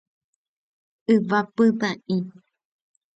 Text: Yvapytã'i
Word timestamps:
Yvapytã'i 1.13 2.17